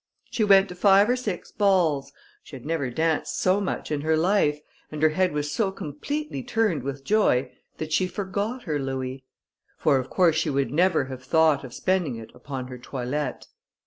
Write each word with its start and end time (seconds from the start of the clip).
She 0.31 0.43
went 0.43 0.67
to 0.69 0.73
five 0.73 1.07
or 1.11 1.15
six 1.15 1.51
balls; 1.51 2.11
she 2.41 2.55
had 2.55 2.65
never 2.65 2.89
danced 2.89 3.37
so 3.39 3.61
much 3.61 3.91
in 3.91 4.01
her 4.01 4.17
life, 4.17 4.59
and 4.91 4.99
her 5.03 5.09
head 5.09 5.31
was 5.31 5.51
so 5.51 5.71
completely 5.71 6.41
turned 6.41 6.81
with 6.81 7.03
joy, 7.05 7.51
that 7.77 7.93
she 7.93 8.07
forgot 8.07 8.63
her 8.63 8.79
louis; 8.79 9.23
for, 9.77 9.97
of 9.99 10.09
course, 10.09 10.35
she 10.37 10.49
would 10.49 10.71
never 10.71 11.05
have 11.05 11.23
thought 11.23 11.63
of 11.63 11.75
spending 11.75 12.15
it 12.15 12.31
upon 12.33 12.65
her 12.65 12.79
toilette. 12.79 13.45